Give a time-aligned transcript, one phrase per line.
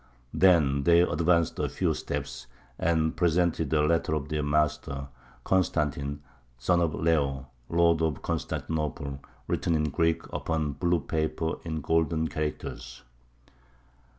[0.33, 2.47] Then they advanced a few steps,
[2.79, 5.09] and presented a letter of their master,
[5.43, 6.23] Constantine,
[6.57, 13.03] son of Leo, Lord of Constantinople, written in Greek upon blue paper in golden characters."